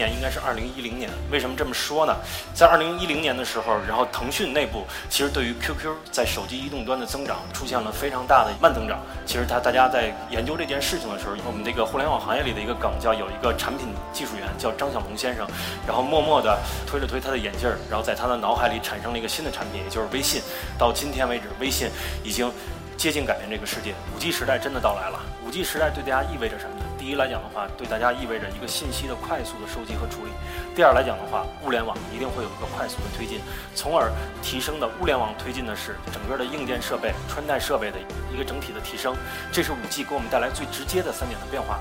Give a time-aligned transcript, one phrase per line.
[0.00, 2.16] 年应该是二零一零年，为什么这么说呢？
[2.54, 8.98] 在二零一零年的时候，然后腾讯内部其实对于 QQ 在手机移动端的增长出现了非常大的慢增长。
[9.26, 15.46] 其实他大家在研究这件事情的时候，我们这个互联网行业里的一个梗叫有一个产品技术员叫张小龙先生，
[15.86, 20.40] 然后默默地推了推他的眼镜儿，然后在他的脑海里产生了一个新的产品，也就是微信。
[20.78, 21.90] 到今天为止，微信
[22.24, 22.50] 已经
[22.96, 23.92] 接近改变这个世界。
[24.16, 25.20] 五 G 时代真的到来了。
[25.50, 26.84] 五 G 时代对大家意味着什么呢？
[26.96, 30.30] 第一来讲的话，对大家意味着一个信息的快速的收集和处理；
[30.76, 33.40] 第二来讲的话，物联网一定会有一个快速的推进，
[33.74, 34.12] 从而
[34.44, 37.98] 提升的物联网推进的是整个的硬件设备、穿戴设备的
[38.32, 39.16] 一个整体的提升。
[39.50, 41.80] 这是五 G 给我们带来最直接的三点的变化。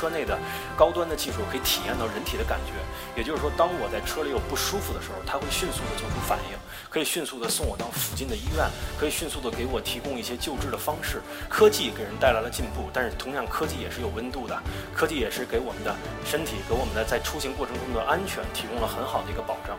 [0.00, 0.38] 车内的
[0.78, 2.72] 高端的技术可以体验到人体的感觉，
[3.14, 6.56] 也就是说，当我在车里有不舒服的时候，它会迅速的做出反应，
[6.88, 8.66] 可以迅速的送我到附近的医院，
[8.98, 11.20] 可以迅速的给我提供一些救治的方式。
[11.50, 14.58] 科技给人带来了进步，但是同样，科技也是有温度的，
[14.94, 15.94] 科技也是给我们的
[16.24, 19.76] 身体、给我们的在出行过程中的安全提供了很好的一个保障。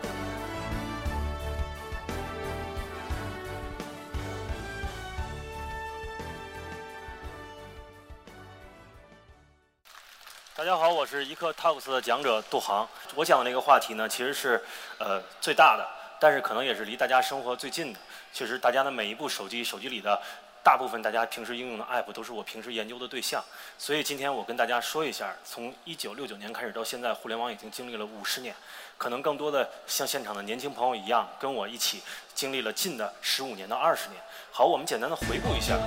[10.54, 12.86] 大家好，我是一刻 Talks 的讲者杜航。
[13.14, 14.62] 我讲的这个话题呢，其实是
[14.98, 15.88] 呃最大的，
[16.20, 17.98] 但是可能也是离大家生活最近的。
[18.34, 20.20] 确实，大家的每一部手机、手机里的
[20.62, 23.42] 大部分大家平时应用的 App 都是我平时研究的对象。
[23.78, 28.54] 所以今天我跟大家说一下，从一九六九年开始到现在，互联网已经经历了五十年。
[28.98, 32.02] 可能更多的像现场的年轻朋友一样，跟我一起
[32.34, 34.20] 经历了近的十五年到二十年。
[34.50, 35.78] 好，我们简单的回顾一下。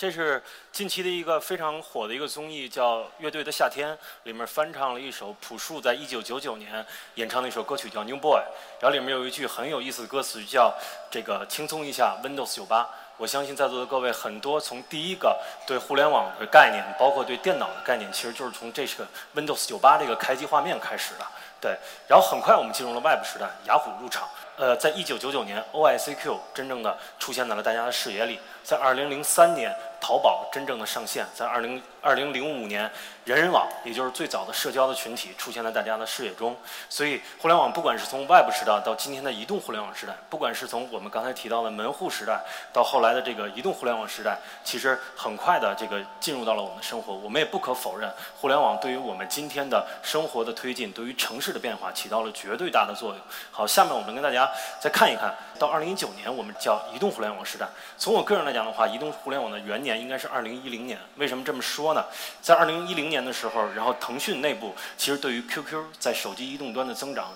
[0.00, 8.40] 这是近期的一个非常火的一个综艺，叫《乐队的夏天》，里面翻唱了一首朴树在一九九九年演唱的一首歌曲，叫《New Boy》。
[8.80, 10.74] 然后里面有一句很有意思的歌词，叫
[11.12, 12.88] “这个轻松一下 Windows 九八”。
[13.18, 21.26] 我相信在座的各位很多从第一个对互联网的概念，包括对电脑的概念，其实就是从这个 Windows 九八这个开机画面开始的。
[21.60, 21.76] 对，
[22.08, 24.26] 然后很快我们进入了 Web 时代，雅虎入场。
[24.56, 28.38] 呃，在一九九九年，OICQ 真正的出现在了大家的视野里。
[28.62, 31.26] 在二零零三年，淘宝真正的上线。
[31.34, 32.90] 在二零二零零五年，
[33.24, 36.56] 人人网也就是最早的社交的群体出现在大家的视野中。
[36.88, 42.40] 所以，互联网不管是从 Web 时代到今天的移动互联网时代，不管是从我们刚才提到的门户时代
[42.72, 47.12] 到后来的这个移动互联网时代，其实很快的这个进入到了我们的生活。
[47.12, 48.10] 我们也不可否认，
[48.40, 53.18] 互联网对于我们今天的生活的推进，对于城市的变化起到了绝对大的作用。
[53.50, 54.48] 好，下面我们跟大家。
[54.78, 57.66] 再看一看到二零一九年，我们叫移动互联网时代。
[57.98, 60.98] 从我个人来讲的话，移动互联网的元年应该是二零一零年。
[61.16, 62.04] 为什么这么说呢？
[62.40, 67.32] 在二零一零年的时候，然后腾讯内部其实对于 QQ 在手机移动端的增长，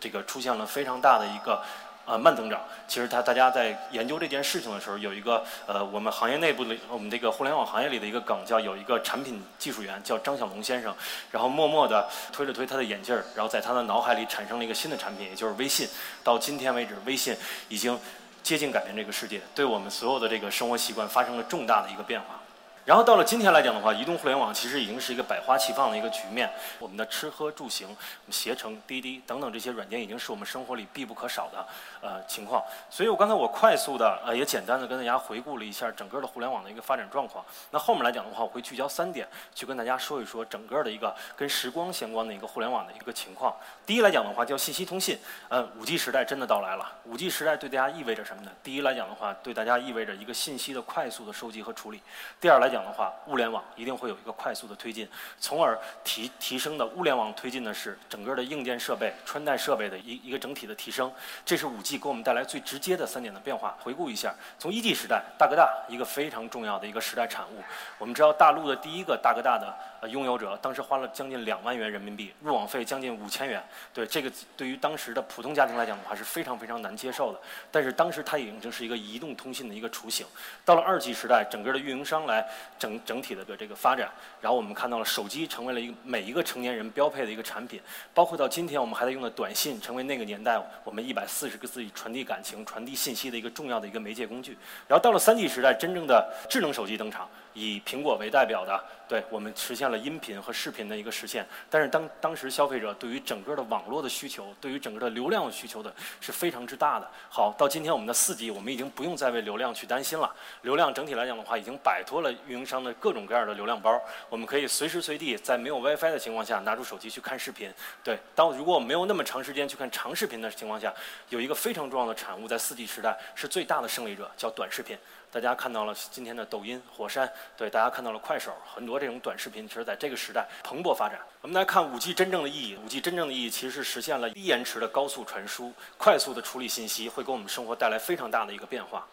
[0.00, 1.62] 这个出现了非常大的一个。
[2.06, 2.60] 呃，慢增长。
[2.86, 10.94] 其实，他大家在研究这件事情的时候，有一个呃，我们行业内部的，我们这个互联网行业里的一个梗，叫有一个产品技术员叫张小龙先生，
[11.30, 15.88] 然后默默地推了推他的眼镜儿，然后在他的脑海里产生了一个新的产品，也就是微信。
[16.22, 17.34] 到今天为止，微信
[17.70, 17.98] 已经
[18.44, 22.43] 接近改变这个世界，对我们所有的这个生活习惯发生了重大的一个变化。
[22.84, 26.50] 然后到了今天来讲的话，移动互联网其实已经是一个百花齐放的一个局面。
[26.78, 27.96] 我们的吃喝住行、
[28.30, 31.66] 携程、滴滴等等这些软件，已经是我们生活里必不可少的
[32.02, 32.62] 呃情况。
[32.90, 37.42] 所以我刚才我快速的呃也简单的跟大家回顾了一下整个的互联网的一个发展状况。
[37.70, 43.54] 那后面来讲的话，我会聚焦三点，去跟大家说一说整个的一个跟时光相关的一个互联网的一个情况。
[43.86, 45.18] 第一来讲的话，叫信息通信。
[45.48, 46.86] 呃，五 G 时代真的到来了。
[47.04, 48.50] 五 G 时代对大家意味着什么呢？
[48.62, 52.02] 第一来讲的话，对大家意味着一个信息的快速的收集和处理。
[52.38, 61.10] 第二来讲的话，物联网一定会有一个快速的推进，从而提提升的物联网推进的是整个的硬件设备、穿戴设备的一一个整体的提升。
[61.46, 63.76] 这是五 G 给我们带来最直接的三点的变化。
[63.80, 67.62] 回顾一下，从一 G 时代，大哥大一个非常重要的一个时代产物。
[67.96, 69.72] 我们知道大陆的第一个大哥大的
[70.08, 73.62] 拥有者，当时花了将近两万元人民币，入网费将近五千元。
[73.92, 77.40] 对这个对于当时的普通家庭来讲的话是非常非常难接受的。
[77.70, 80.26] 但是当时它已经是一个移动通信的一个雏形。
[80.64, 82.44] 到了二 G 时代，整个的运营商来
[82.78, 82.94] 整。
[83.04, 84.10] 整体的这个发展，
[84.40, 87.78] 然后我们看到了手机成为了一个每一个成年人标配的一个产品，
[88.14, 94.56] 包括到今天我们还在用的短信，成为那个年代我们一百四十个字传递感情、传递信息的一个重要的一个媒介工具。
[94.88, 101.46] 然后到了三 G 时代，真正的智能手机登场，以苹果为代表的，对我们实现了音频和视频的一个实现。
[101.70, 107.10] 但是当当时消费者对于整个的网络的需求，对于整个的流量的需求的是非常之大的。
[107.28, 110.34] 好，到今天我们的四 G，我们已经不用再为流量去担心了。
[110.62, 117.72] 流量整体来讲的话，已经摆脱了运营商的各种各样的流量包，我们可以随时随地在没有 WiFi 的情况下拿出手机去看视频。
[118.02, 120.92] 对，当如果我没有那么长时间去看长视频的情况下，
[121.28, 124.98] 有一个非常重要的产物在四 G 时代是最大的胜利者，叫短视频。
[125.34, 131.18] 大家看到了今天的抖音、火山，对，大家看到了快手，很多这种短视频，其实在这个时代蓬勃发展。
[131.40, 139.04] 我们来看五 G 真正的意义，五 G 真正的意义其实是实现了低延迟的高速传输，快速的处理信息，会给我们生活带来非常大的一个变化。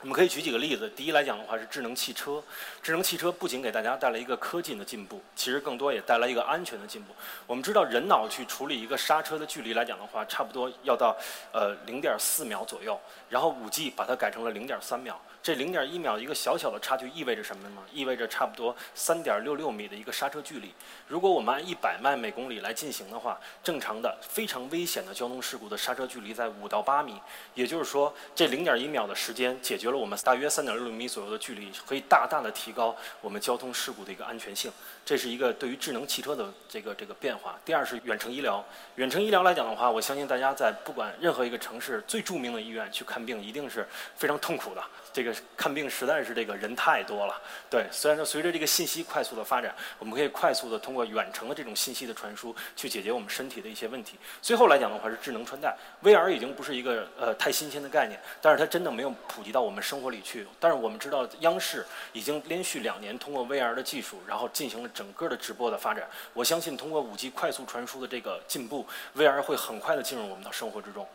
[0.00, 0.88] 我们可以举几个例子。
[0.90, 2.42] 第一来讲的话是智能汽车，
[2.82, 7.14] 智能汽车不仅给大家带来一个科技的进步，其实更多也带来一个安全的进步。
[7.46, 11.16] 我们知道人脑去处理一个刹车的距离来讲的话，差不多要到
[11.52, 13.00] 呃零点四秒左右，
[13.30, 15.18] 然后五 G 把它改成了零点三秒。
[15.42, 17.82] 这零点一秒一个小小的差距意味着什么呢？
[17.92, 20.72] 意味着差不多三点六六米的一个刹车距离。
[21.06, 27.20] 如果我们按一百迈每公里来进行的话，正常的非常危险的交通事故的刹车距离在五到八米。
[27.54, 34.72] 也就是说，这零点一秒的时间解决觉得我们大约三点六米左右的距离，可以大大的提高我们交通事故的一个安全性。
[35.04, 37.58] 这是一个对于智能汽车的这个这个变化。
[37.64, 38.64] 第二是远程医疗，
[38.96, 43.86] 远程医疗来讲的话，我相信大家在不管任何一个城市最著名的医院去看病，一定是
[44.16, 44.82] 非常痛苦的。
[45.12, 47.40] 这个看病实在是这个人太多了，
[47.70, 47.86] 对。
[47.92, 54.18] 虽然说随着这个信息快速的发展，我们可以快速的通过远程的这种信息的传输去解决我们身体的一些问题。
[54.42, 60.44] 最后来讲的话是智能穿戴，VR 已经不是一个呃太新鲜的概念，但是它真的没有普及到我们生活里去。
[60.58, 66.08] 但是我们知道央视已经连续两年通过 VR 的技术，然后进行了整个的直播的发展。
[66.32, 68.86] 我相信通过五 G 快速传输的这个进步
[69.16, 71.06] ，VR 会很快的进入我们的生活之中。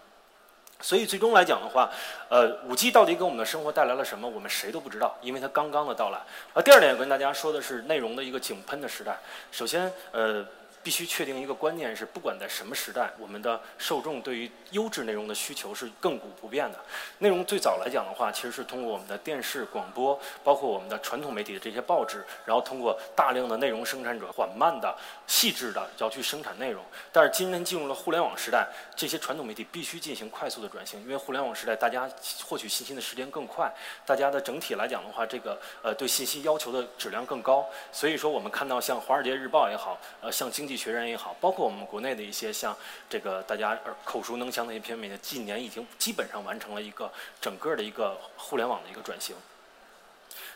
[0.82, 1.90] 所以最终来讲的话，
[2.30, 4.28] 呃，五 G 到底给我们的生活带来了什么？
[4.28, 6.20] 我们谁都不知道，因为它刚刚的到来。
[6.54, 9.18] 呃，第二点要跟大家说的是内容的一个井喷的时代。
[9.52, 10.46] 首先，呃。
[10.90, 16.80] 必须确定一个观念是，不管在什么时代，我们的受众对于优质内容的需求是亘古不变的。
[17.20, 24.92] 内容最早来讲的话，其实是通过我们的电视、广播，包括我们的传统媒体的这些报纸，然后通过大量的内容生产者缓慢的、
[25.28, 26.84] 细致的要去生产内容。
[27.12, 32.10] 但是今天进入了互联网时代，这些传统媒体必须进行快速的转型，因为互联网时代大家
[32.44, 33.72] 获取信息的时间更快，
[34.08, 37.64] 大家的整体来讲的话，这个呃对信息要求的质量更高。
[37.92, 40.79] 所以说，我们看到像《华尔街日报》也好，呃，像经济。
[40.80, 42.74] 学员也好，包括我们国内的一些像
[43.10, 47.12] 这个大家耳口熟能详的一些片面，近年已经基本上完成了一个
[47.42, 49.36] 整个的一个互联网的一个转型。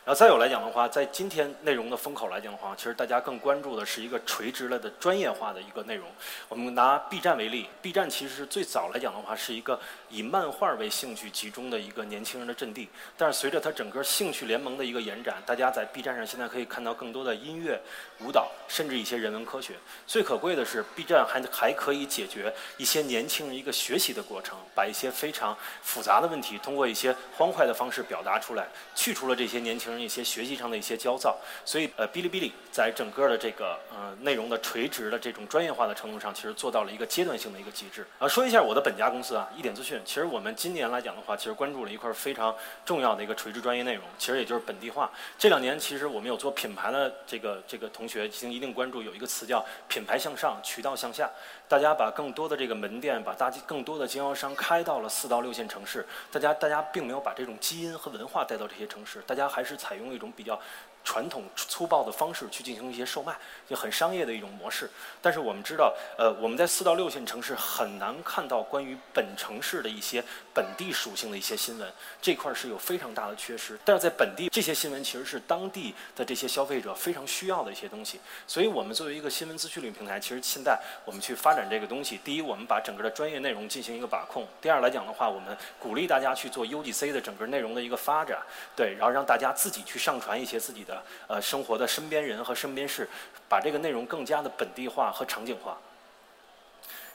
[0.05, 6.05] 然后再有来讲的话，在今天内容的风口来讲的话，其实大家更关注的是一个垂直类的专业化的一个内容。
[6.49, 9.79] 我们拿 B 站为例，B 站其实是最早来讲的话，是一个
[10.13, 12.87] 以漫画为兴趣集中的一个年轻人的阵地。
[13.17, 17.81] 但是随着它整个兴趣联盟的一个延展，大家在 B 站上现在可以看到更多的音乐、
[18.19, 19.73] 舞蹈，甚至一些人文科学。
[20.05, 30.03] 最可贵的是，B 站还还可以解决一些年轻人一个学习的过程，把一些非常复杂的问题通过一些欢快的方式表达出来，去除了这些年轻人。
[30.03, 38.05] 一些学习上的一些焦躁，所以呃，哔哩哔哩在整个的这个呃内容的垂直的这种专业化的程度上，其实做到了一个阶段性的一个极致。
[38.19, 39.97] 啊，说一下我的本家公司啊，一点资讯。
[40.05, 42.55] 其实我们今年来讲的话，其实关注了一块非常
[42.85, 45.11] 重要的一个垂直专业内容，其实也就是本地化。
[45.37, 51.29] 这两年其实我们有做品牌的这个这个同学，已经一定关注有一个词叫品牌向上，渠道向下。
[51.67, 56.05] 大家把更多的这个门店，把大更多的经销商开到了四到六线城市。
[56.31, 60.59] 大家大家并没有把这种基因和文化带到这些城市，大家还是采用一种比较。
[61.03, 63.35] 传统粗暴的方式去进行一些售卖，
[63.69, 64.89] 就很商业的一种模式。
[65.21, 71.91] 但是我们知道，呃，我们在四到六线城市很难看到关于本城市的一些本地属性的一些新闻，
[72.21, 73.77] 这块儿是有非常大的缺失。
[73.83, 78.19] 但是在本地，这些新闻其实是当地的这些消费者非常需要的一些东西。
[78.45, 88.39] 所以我们作为一个新闻资讯类平台，其实现在我们去发展这个东西，第一，我们把整个的专业内容进行一个把控；第二来讲的话，我们鼓励大家去做 UGC 的整个内容的一个发展，
[88.75, 91.03] 对，然后让大家自己去上传一些自己的。
[91.27, 93.09] 呃，生活的身边人和身边事，
[93.49, 95.77] 把这个内容更加的本地化和场景化。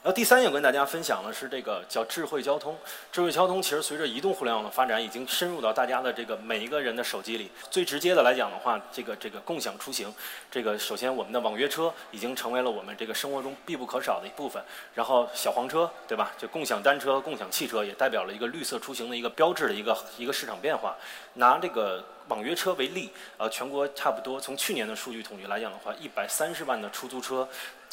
[0.01, 2.73] 然后第三，要跟大家分享的是这个叫智慧交通。
[3.11, 7.51] 智慧交通其实随着移动互联网的发展，已经深入到大家的这个每一个人的手机里。
[7.69, 10.13] 最直接的来讲的话，这个这个共享出行，
[10.49, 14.63] 这个首先我们的网约车已经成为了我们这个生活中必不可少的一部分。
[14.95, 16.31] 然后小黄车，对吧？
[16.37, 20.95] 就共享单车、共享汽车，也代表了一个绿色出行的一个标志的一个一个市场变化。
[21.33, 22.01] 拿这个。
[22.29, 27.47] 网约车为例，呃，全国差不多从去年的数据统计来讲的话，一百三十万的出租车，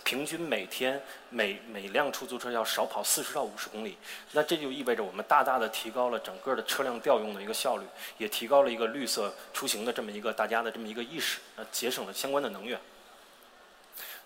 [0.04, 3.96] 平均每天每每辆出租车要少跑四十到五十公里。
[4.32, 7.84] 那这就意味着我们大大的提高了整个的车辆调用的一个效率，
[8.18, 12.78] 也提高了一个绿色出行的这么一个大家的这么一个意识，呃，节省了相关的能源。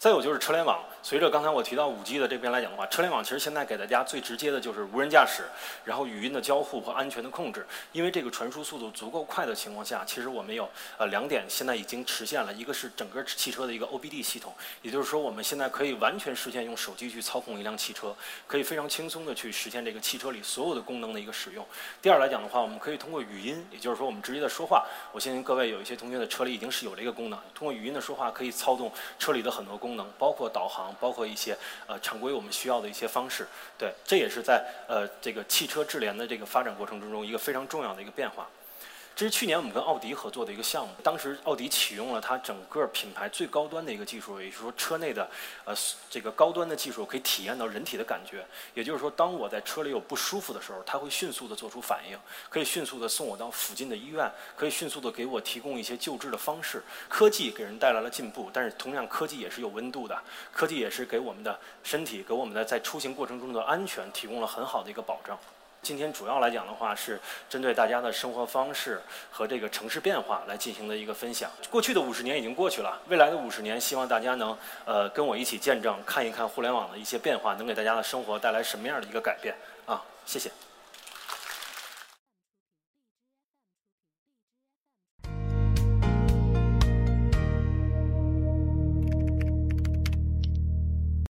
[0.01, 5.43] 再有就是车联网，随着刚才我提到五 G 的这边来讲的话，车联网其实现在给大家最直接的就是无人驾驶，
[5.85, 7.67] 然后语音的交互和安全的控制。
[7.93, 10.67] 因为这个传输速度足够快的情况下，其实我们有
[10.97, 18.17] 呃两点现在已经实现了，一个是整个汽车的一个 OBD 系统，也就是说我们现在可以完全实现用手机去操控一辆汽车，
[18.47, 21.63] 可以非常轻松的去实现这个汽车里所有的功能的一个使用。
[22.01, 24.87] 第二来讲的话，我们可以通过语音，也就是说我们直接的说话。
[25.13, 31.57] 我相信各位有一些同学的车里已经是有这个功能，通过语音的说话可以操纵车里的很多功功能，包括导航，包括一些
[31.89, 33.49] 呃常规我们需要的一些方式。
[33.77, 38.47] 对，这也是在呃这个汽车智联的这个发展过程之中一个非常重要的一个变化。
[39.21, 45.29] 这是去年我们跟奥迪合作的一个项目，当时奥迪启用了它整个品牌最高端的一个技术，也就是说车内的
[45.67, 45.75] 呃
[46.09, 48.43] 这个高端的技术可以体验到人体的感觉。
[48.73, 56.83] 也就是说，当我在车里有不舒服的时候，它会迅速的做出反应，可以迅速的送我到附近的医院，可以迅速的给我提供一些救治的方式。
[57.07, 60.19] 科技给人带来了进步，但是同样科技也是有温度的，
[60.51, 65.39] 科技也是给我们的身体、给我们的在出行过程中的安全提供了很好的一个保障。
[65.83, 67.19] 今天主要来讲的话，是
[67.49, 71.51] 针对大家的生活方式和这个城市变化来进行的一个分享。
[71.71, 79.55] 过去的五十年已经过去了，未来的五十年，希望大家能呃跟我一起见证，看一看互联网的一些变化，能给大家的生活带来什么样的一个改变
[79.87, 80.03] 啊！
[80.27, 80.51] 谢谢。